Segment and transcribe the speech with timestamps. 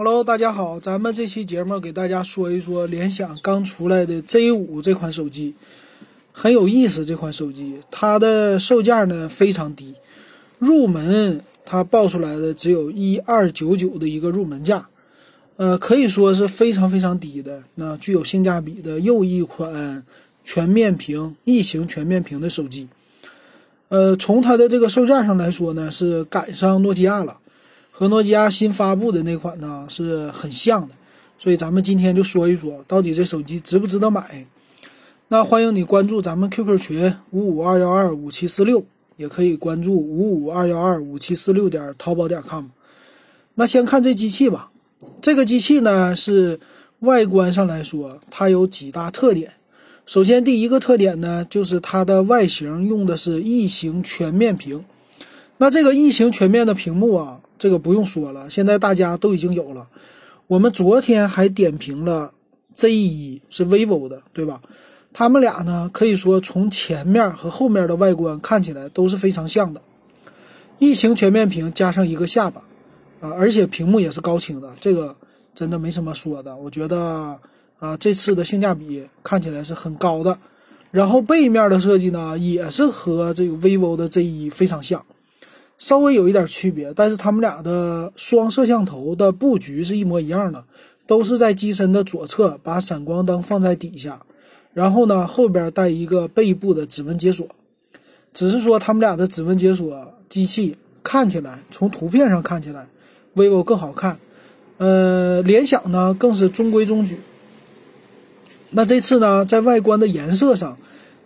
[0.00, 5.52] Hello，大家好，咱们这期节目给大家说一说联想刚出来的 Z5 这款手机，
[6.30, 7.04] 很有意思。
[7.04, 9.92] 这款手机它的售价呢非常低，
[10.60, 14.88] 入门它报出来的只有一二九九的一个入门价，
[15.56, 17.60] 呃，可以说是非常非常低的。
[17.74, 20.00] 那具有性价比的又一款
[20.44, 22.86] 全面屏异形全面屏的手机，
[23.88, 27.36] 呃，从它的这个售价上来说呢，是赶上诺基亚了。
[27.98, 30.94] 和诺基亚新发布的那款呢是很像的，
[31.36, 34.46] 所以咱们今天就说一说，到底这手机值不值得买？
[35.26, 38.84] 那欢迎你关注咱们 QQ 群五五二幺二五七四六，
[39.16, 42.66] 也可以关注五五二幺二五七四六点淘宝点 com。
[43.56, 44.70] 那先看这机器吧，
[45.20, 46.60] 这个机器呢是
[47.00, 49.54] 外观上来说，它有几大特点。
[50.06, 54.84] 首先第一个特点呢，就是它的外形用的是异形全面屏。
[55.56, 57.40] 那这个异形全面的屏幕啊。
[57.58, 59.88] 这个不用说了，现在大家都已经有了。
[60.46, 62.32] 我们昨天还点评了
[62.76, 64.62] Z1 是 vivo 的，对吧？
[65.12, 69.80] 他们俩呢，可以说从前面和后面的外观看起来都是非常像的。
[70.78, 72.62] 异形全面屏加上一个下巴，
[73.20, 75.16] 啊，而且屏幕也是高清的，这个
[75.54, 76.56] 真的没什么说的。
[76.56, 77.36] 我觉得
[77.78, 80.38] 啊，这次的性价比看起来是很高的。
[80.90, 85.04] 然后背面的设计呢，也是和这个 vivo 的 Z1 非常像。
[85.78, 90.64] 稍微有一点区别，但是他们俩的双摄像头的布局是一模一样的，
[91.06, 94.20] 都是在机身的左侧把闪光灯放在底下，
[94.74, 97.46] 然后呢后边带一个背部的指纹解锁。
[98.34, 102.86] 只是说他们俩的指纹解锁机器看起来，从图片上看起来
[103.36, 104.18] ，vivo 更好看，
[104.78, 107.18] 呃，联想呢更是中规中矩。
[108.70, 110.76] 那这次呢，在外观的颜色上。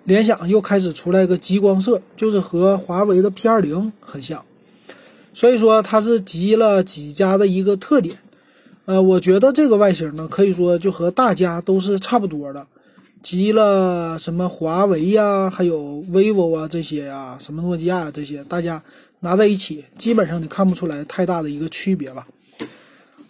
[0.05, 4.45] 联想又开始出来个极光色，就是和华为的 P 二零很像，
[5.33, 8.17] 所以说它是集了几家的一个特点。
[8.85, 12.67] 呃，我觉得这个外形呢，可以说就和大家都是差不多的，
[13.23, 18.83] 集了什么华为呀，还有 vivo 啊这些呀，什么诺基亚这些，大家
[19.21, 22.27] 拿在一起，基本上你看不出来太大的一个区别吧。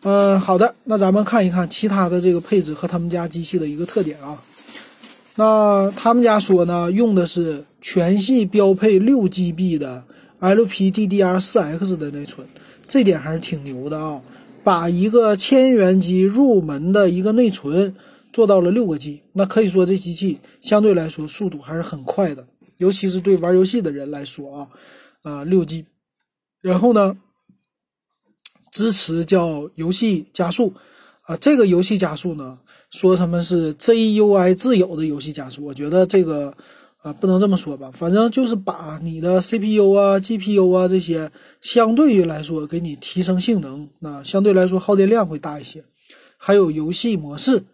[0.05, 4.43] 嗯，好的，那咱们看一看其他的这个配置和他们家机器的一个特点啊。
[5.37, 10.05] 那他们家说呢，用的是全系标配六 GB 的
[10.41, 12.47] LPDDR4X 的内存，
[12.87, 14.23] 这点还是挺牛的啊！
[14.63, 17.95] 把一个千元机入门的一个内存
[18.33, 22.47] 做到了六个 G，那可以说这机器相对来说速度还是很快的，
[22.79, 24.69] 尤其是对玩游戏的人来说啊，
[25.23, 25.87] 啊六 G，
[26.61, 27.17] 然后呢，
[28.71, 30.75] 支持叫游戏加速，
[31.41, 32.59] 这个游戏加速呢。
[32.91, 36.55] 说他们是 ZUI 自有的游戏加速，我觉得这个
[37.01, 41.31] 啊不能这么说吧，反正就是把你的 CPU 啊、GPU 啊这些
[41.63, 45.83] 相对于来说给你提升性能，那相对来说耗电量会大一些。
[46.37, 47.65] 还有游戏模式，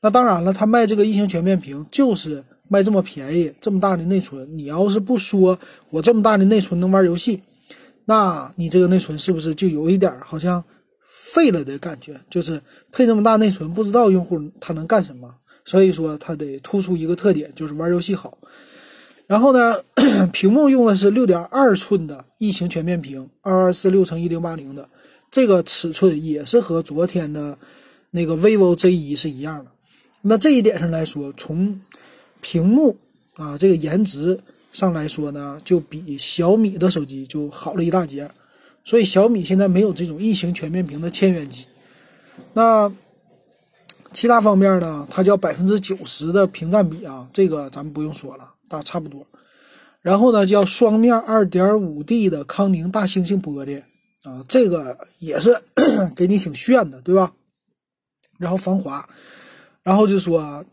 [0.00, 5.58] 那当然了，他卖这个异形全面屏就是卖这么便宜，这么大的内存，你要是不说
[5.90, 7.42] 我这么大的内存能玩游戏，
[8.04, 10.62] 那你这个内存是不是就有一点好像？
[11.32, 12.60] 废了的感觉，就是
[12.92, 15.34] 配这么大内存，不知道用户他能干什么。
[15.64, 18.38] 所以说，它得突出一个特点，就是玩游戏好。
[19.26, 19.76] 然后呢，
[20.32, 24.88] 屏幕用的是六点二寸的异形全面屏，二二四六乘一零八零的，
[25.30, 27.56] 这个尺寸也是和昨天的
[28.10, 29.70] 那个 vivo Z 一是一样的。
[30.22, 31.80] 那这一点上来说，从
[32.40, 32.96] 屏幕
[33.34, 34.40] 啊这个颜值
[34.72, 38.28] 上来说呢，就比小米的手机就好了一大截。
[38.84, 41.66] 所以小米现在没有这种异形全面屏的千元机，
[42.54, 42.90] 那
[44.12, 45.06] 其他方面呢？
[45.08, 49.24] 它叫百分之九十的屏占比啊，这个咱们不用说了，大差不多。
[50.00, 53.80] 然后呢，叫双面二点五 D 的康宁大猩猩玻璃
[54.24, 55.56] 啊，这个也是
[56.16, 57.32] 给你挺炫的，对吧？
[58.38, 59.08] 然后防滑，
[59.84, 60.64] 然后就说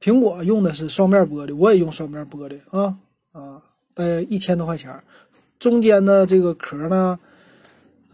[0.00, 2.96] 苹果用的是双面玻璃，我也用双面玻璃啊
[3.32, 3.60] 啊，
[3.94, 5.02] 大概一千多块钱，
[5.58, 7.18] 中间的这个壳呢。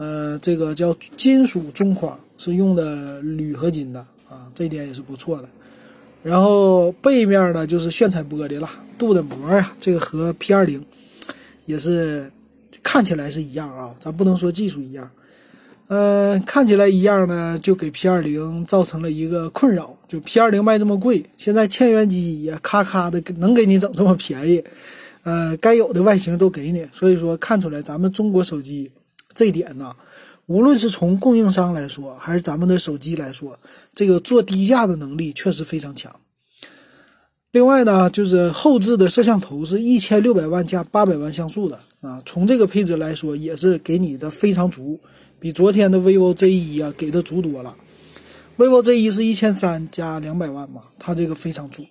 [0.02, 5.48] 呃，这个叫金属中框，是用的铝合金的啊，这点也是不错的。
[6.24, 8.68] 然后背面呢就是炫彩玻璃了，
[8.98, 10.84] 镀的膜呀，这个和 P 二零
[11.66, 12.28] 也是
[12.82, 15.08] 看起来是一样啊，咱不能说技术一样。
[15.86, 24.64] 嗯，看起来一样呢，就给 P 二零造成了一个困扰，就 P 二零卖这么贵，现在千元机也咔咔的能给你整这么便宜，
[25.22, 28.90] 呃，该有的外形都给你，所以说看出来咱们中国手机。
[29.34, 29.94] 这一点呢，
[30.46, 33.58] 无论是从供应商来说，还是咱们的手机来说，
[33.94, 36.14] 这个做低价的能力确实非常强。
[37.52, 44.98] 另外呢，就是后置的摄像头是一千六百万加八百万像素的啊，从这个配置来说，也是给你的非常足，
[45.38, 47.76] 比昨天的 vivo Z1 啊给的足多了。
[48.56, 51.84] vivo Z1 是一千三加两百万嘛，它这个非常足。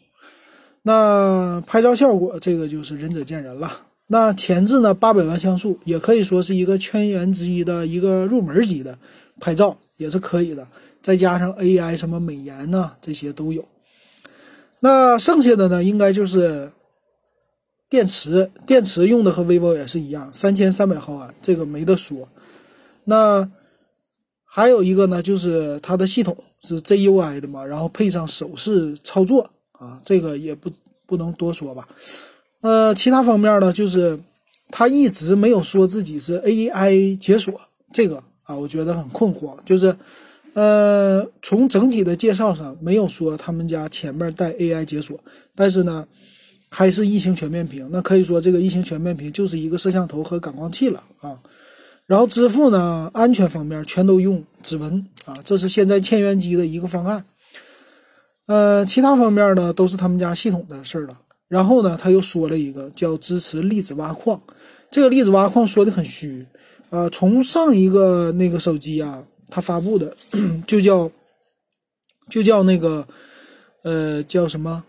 [0.81, 3.71] 那拍照效果这个就是仁者见仁了。
[4.13, 8.99] 那前置呢八百万像素，也可以说是一个千元机的一个入门级的
[9.39, 10.67] 拍照也是可以的。
[11.01, 13.65] 再加上 AI 什么美颜呐这些都有。
[14.81, 16.69] 那剩下的呢，应该就是
[17.89, 22.27] 电池，电池用的和 vivo 也是一样，三千三百毫安，这个没得说。
[23.05, 23.49] 那
[24.43, 30.69] 还有一个呢，就是它的系统是 ZUI 的嘛，然后配上手势操作啊，这个也不
[31.05, 31.87] 不能多说吧。
[32.61, 34.19] 呃，其他方面呢，就是
[34.69, 37.59] 他一直没有说自己是 AI 解锁，
[37.91, 39.95] 这个啊，我觉得很困惑，就是。
[40.53, 45.17] 呃，从整体的介绍上没有说他们家前面带 AI 解锁，
[45.55, 46.05] 但是呢，
[46.69, 47.87] 还是异形全面屏。
[47.89, 51.39] 那可以说这个异形全面屏就是一个摄像头和感光器了啊。
[52.05, 57.23] 然后支付呢，安全方面全都用指纹啊，这是现在千元机的一个方案。
[58.47, 61.17] 呃，其他方面呢都是他们家系统的事儿了。
[61.51, 64.41] 然后呢，他又说了一个叫支持粒子挖矿，
[64.89, 66.45] 这个粒子挖矿说的很虚
[66.89, 67.09] 啊。
[67.09, 69.21] 从上一个那个手机啊。
[69.53, 70.15] 他发布的
[70.65, 71.11] 就叫，
[72.29, 73.05] 就叫那个，
[73.83, 74.81] 呃，叫什么？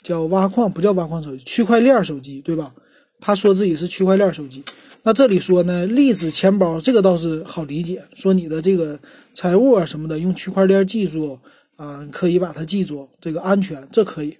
[0.00, 2.72] 叫挖矿，不叫挖矿手机，区块链手机，对吧？
[3.20, 4.62] 他说自己是区块链手机。
[5.02, 8.96] 那这里说呢，粒子钱包这个倒是好理解，说你的这个
[9.34, 11.36] 财务啊什么的，用区块链技术
[11.74, 14.38] 啊，可以把它记住，这个安全，这可以。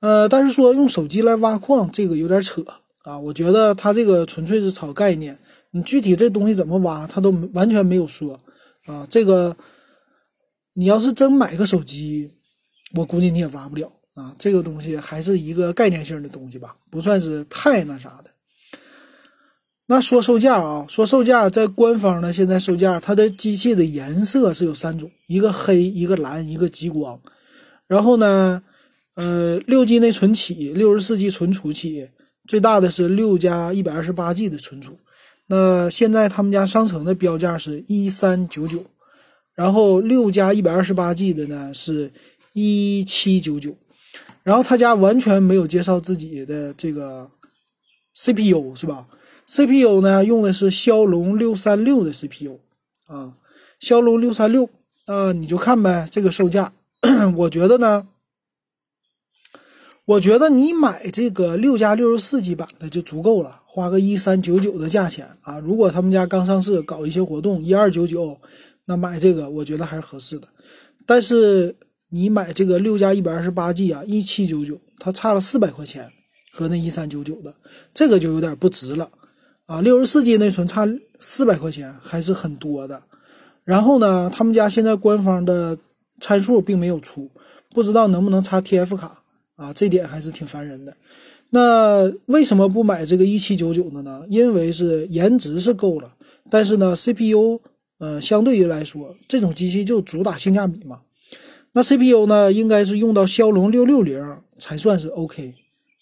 [0.00, 2.64] 呃，但是说用手机来挖矿，这个有点扯
[3.02, 3.18] 啊。
[3.18, 5.38] 我觉得他这个纯粹是炒概念，
[5.70, 8.40] 你具体这东西怎么挖，他都完全没有说。
[8.86, 9.54] 啊，这个
[10.72, 12.30] 你要是真买个手机，
[12.94, 14.34] 我估计你也挖不了啊。
[14.38, 18.30] 这个东西还是一个概念性的东西吧，不算是太那啥的。
[19.86, 27.20] 那说售价啊，说售价，在官方呢，现在售价它的机器的颜色是有三种，一个黑，一个蓝，一个极光。
[27.86, 28.62] 然后呢，
[29.20, 32.08] 呃，六 G 内存起，六十四 G 存储起，
[32.48, 34.96] 最大的是六加一百二十八 G 的存储。
[35.46, 38.82] 那现在他们家商城的标价是一三九九，
[39.54, 42.10] 然后六加一百二十八 G 的呢是
[42.54, 43.76] 一七九九，
[44.42, 47.30] 然后他家完全没有介绍自己的这个
[48.14, 49.06] CPU 是吧
[49.48, 52.58] ？CPU 呢用的是骁龙六三六的 CPU
[53.06, 53.34] 啊，
[53.80, 54.66] 骁龙六三六，
[55.06, 56.72] 那你就看呗，这个售价，
[57.36, 58.06] 我觉得呢，
[60.10, 63.60] 我觉得你买这个六加六十四 G 版的就足够了。
[63.64, 65.60] 花个一三九九的价钱啊！
[65.60, 68.36] 如果他们家刚上市搞一些活动，一二九九，
[68.84, 70.48] 那买这个我觉得还是合适的。
[71.06, 71.72] 但是
[72.08, 76.10] 你买这个六加一百二十八 G 啊，一七九九，它差了四百块钱，
[76.52, 77.54] 和那一三九九的
[77.94, 79.08] 这个就有点不值了
[79.66, 79.80] 啊！
[79.80, 80.88] 六十四 G 内存差
[81.20, 83.00] 四百块钱还是很多的。
[83.62, 85.78] 然后呢，他们家现在官方的
[86.20, 87.30] 参数并没有出，
[87.72, 89.19] 不知道能不能插 TF 卡
[89.60, 89.72] 啊？
[89.74, 90.96] 这点还是挺烦人的。
[91.50, 94.22] 那为什么不买这个一七九九的呢？
[94.28, 96.14] 因为是颜值是够了，
[96.48, 97.60] 但是呢，CPU，
[97.98, 101.00] 呃，相对于来说，这种机器就主打性价比嘛。
[101.72, 104.24] 那 CPU 呢，应该是用到骁龙六六零
[104.58, 105.54] 才算是 OK，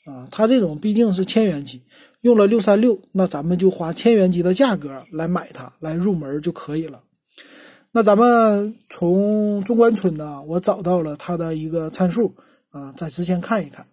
[0.05, 1.83] 啊，它这种毕竟是千元机，
[2.21, 7.01] 用了六三六，那咱们就花千元机的价格来买它，来入门就可以了。
[7.93, 12.35] 那咱们从中关村呢，我找到了它的一个参数，
[12.71, 13.87] 啊，在之前看一看。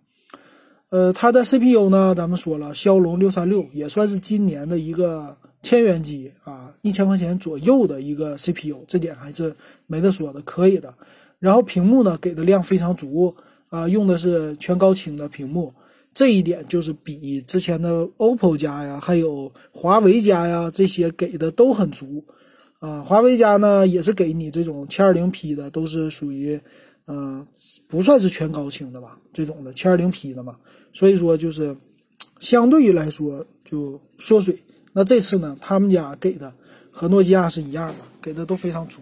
[0.89, 9.53] 呃，它的 CPU 呢，咱们说了，骁龙六三六也算是今年的一个千元机啊，一千块钱左右的一个 CPU，这点还是
[9.87, 10.93] 没得说的，可以的。
[11.39, 13.35] 然后屏幕呢，给的量非常足
[13.69, 15.73] 啊，用的是全高清的屏幕，
[16.13, 22.23] 这一点就是比之前的 OPPO 家呀，还有华为家呀这些给的都很足
[22.79, 23.01] 啊。
[23.01, 26.61] 华为家呢，也是给你这种 720P 的，都是属于。
[27.07, 27.45] 嗯，
[27.87, 30.55] 不算是全高清的吧，这种的七二零 P 的嘛，
[30.91, 31.75] 所以说就是
[32.39, 34.57] 相对于来说就缩水。
[34.91, 36.51] 那这次呢，他们家给的
[36.89, 39.01] 和诺基亚是一样的，给的都非常足。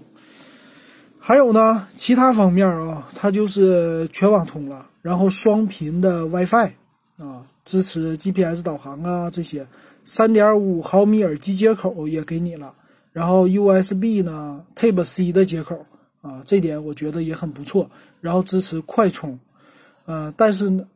[1.18, 6.72] 还有呢，其他方面啊，它就是全网通了，然后双频的 WiFi
[7.18, 9.66] 啊，支持 GPS 导航啊这些，
[10.04, 12.74] 三点五毫米耳机接口也给你了，
[13.14, 15.86] 然后 USB 呢 Type C 的接口。
[16.24, 17.92] 啊，这点我觉得也很不错。
[18.22, 19.38] 然后支持快充，
[20.06, 20.88] 呃，但是呢，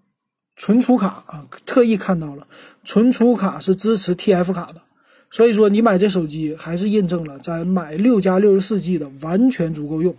[0.56, 2.48] 存储卡啊，特意看到了，
[2.86, 4.82] 存储卡是支持 TF 卡的。
[5.30, 10.16] 所以说，你买这手机还是印证了咱买六加六十四 G 的完全足够用。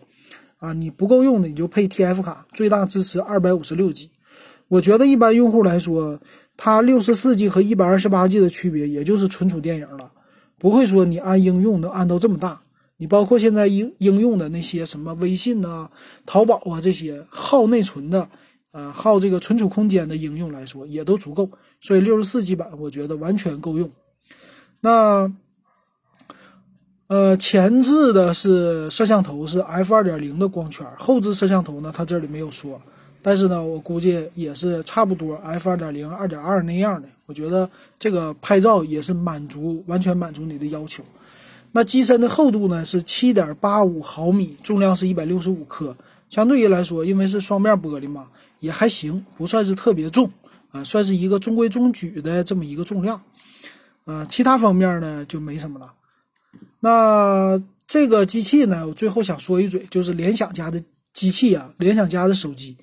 [0.59, 4.11] 啊，你不够用的你就配 TF 卡，最大支持二百五十六 G。
[4.69, 6.21] 我觉得一般用户来说，
[6.59, 10.13] 它六十四 G 和一百二十八 G 的区别，也就是存储电影了。
[10.59, 12.61] 不会说你按应用能按到这么大。
[13.01, 15.89] 你包括现在应应用的那些什么微信呐、
[16.27, 18.29] 淘宝啊这些耗内存的，
[18.73, 21.49] 呃，耗这个存储空间的应用来说，也都足够。
[21.81, 23.89] 所以六十四 G 版我觉得完全够用。
[24.81, 25.33] 那，
[27.07, 32.81] 呃，前置的是摄像头是 f 二点零的光圈，后置摄像头呢，它这里没有说。
[33.23, 37.09] 但是呢，我估计也是差不多 f 二点零、二点二那样的。
[37.27, 41.05] 我觉得这个拍照也是满足完全满足你的要求。
[41.73, 45.97] 那机身的厚度呢是七点八五毫米，重量是一百六十五克。
[46.31, 48.29] 相对于来说，因为是双面玻璃嘛，
[48.61, 50.31] 也还行，不算是特别重
[50.71, 53.21] 啊，算是一个中规中矩的这么一个重量。
[54.05, 55.93] 啊，其他方面呢就没什么了。
[56.81, 60.83] 那这个机器呢，我最后想说一嘴，就是联想家的
[61.13, 62.77] 机器啊，联想家的手机。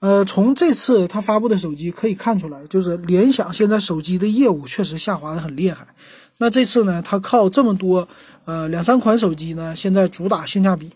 [0.00, 5.86] 呃，从这次它发布的手机可以看出来，就是联想现在手机的业务确实下滑的很厉害。
[6.38, 8.08] 那这次呢，它靠这么多，
[8.44, 10.88] 呃，两三款手机呢，现在主打性价比，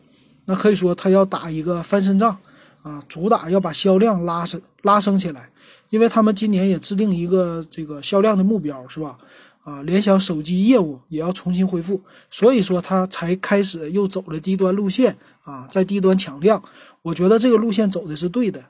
[0.45, 2.39] 那可以说它要打一个翻身仗
[2.83, 5.51] 啊，主打要把销量拉升拉升起来，
[5.91, 9.19] 因为他们今年也制定一个这个销量的目标，是吧？
[9.65, 16.63] 啊，联想手机业务也要重新恢复，所以说它才开始又走了低端路线啊，在低端抢量，
[17.03, 18.65] 我觉得这个路线走的是对的。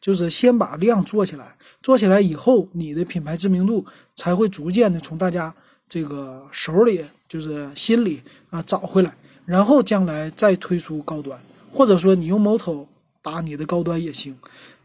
[0.00, 5.52] 就是先把量做起来，做起来以后，你的品牌知名度才会逐渐的从大家
[5.88, 11.38] 这个手里，就是心里啊找回来，然后将来再推出高端，
[11.72, 12.86] 或者说你用 Moto
[13.22, 14.36] 打你的高端也行。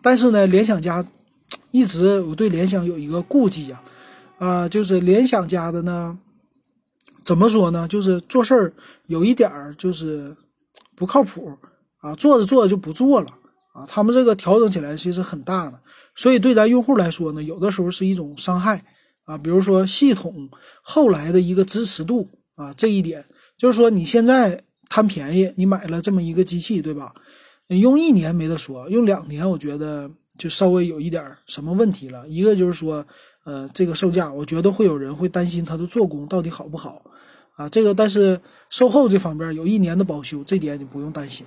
[0.01, 1.05] 但是呢，联想家
[1.71, 3.81] 一直我对联想有一个顾忌呀，
[4.37, 6.17] 啊，就是联想家的呢，
[7.23, 7.87] 怎么说呢？
[7.87, 8.73] 就是做事儿
[9.07, 10.35] 有一点儿就是
[10.95, 11.51] 不靠谱
[11.99, 13.27] 啊，做着做着就不做了。
[13.73, 15.79] 啊，他们这个调整起来其实很大的，
[16.13, 18.85] 所以对咱用户来说呢，有的时候是一种伤害
[19.25, 19.37] 啊。
[19.37, 20.49] 比如说系统
[20.81, 23.23] 后来的一个支持度啊，这一点
[23.57, 27.13] 就是说你现在贪便宜，你买了这么一个机器，对吧？
[27.67, 32.27] 你用一年没得说，用两年我觉得就稍微有一点什么问题了。
[32.27, 33.03] 一个就是说，
[33.45, 37.01] 呃，这个售价，我觉得会有人会担心它的做工到底好不好
[37.55, 37.67] 啊。
[37.69, 38.39] 这个但是
[38.69, 41.45] 售后这方面有一年的保修，这点你不用担心。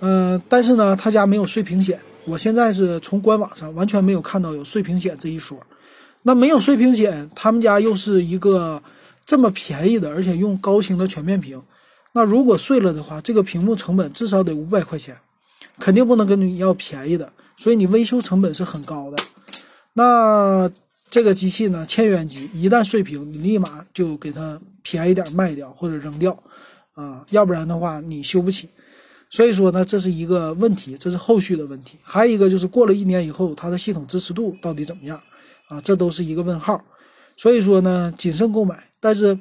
[0.00, 1.98] 嗯，但是呢，他家没有碎屏险。
[2.24, 5.58] 我现在是从官网上完全没有看到有碎屏险这一说。
[6.28, 8.82] 那没有碎屏险，他们家又是一个
[9.26, 11.58] 这么便宜的，而且用高清的全面屏。
[12.12, 15.16] 那如果碎了的话，这个屏幕成本至少得五百块钱，
[15.80, 17.32] 肯定不能跟你要便宜的。
[17.56, 19.16] 所以你维修成本是很高的。
[19.94, 20.70] 那
[21.08, 26.38] 这个机器呢，千元机，一旦碎屏，你立马就给它便宜点卖掉或者扔掉
[26.92, 28.68] 啊，要不然的话你修不起。
[29.30, 31.96] 所以说呢，这是一个问题，这是后续的问题。
[32.02, 35.18] 还有一个就是过了一年以后，它的系统支持度到底怎么样
[35.68, 35.80] 啊？
[35.80, 36.84] 这都是一个问号。
[37.36, 38.84] 所以说呢，谨慎购买。
[39.00, 39.38] 但是，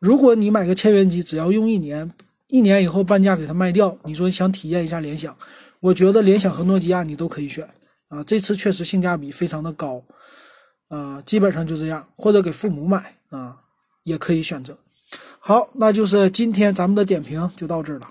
[0.00, 2.10] 如果你买个千元机，只要用一年，
[2.48, 5.36] 一年以后半价给它卖掉，你说想体验一下联想，
[5.80, 7.68] 我觉得联想和诺基亚你都可以选
[8.08, 8.24] 啊。
[8.24, 10.02] 这次确实性价比非常的高
[10.88, 13.56] 啊，基本上就这样，或者给父母买啊，
[14.02, 14.76] 也可以选择。
[15.38, 18.10] 好，那就是今天咱们的点评就到这儿了。